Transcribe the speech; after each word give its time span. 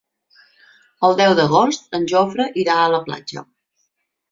El 1.09 1.13
deu 1.19 1.35
d'agost 1.41 1.87
en 1.99 2.09
Jofre 2.15 2.49
irà 2.65 2.81
a 2.87 2.91
la 2.97 3.05
platja. 3.11 3.47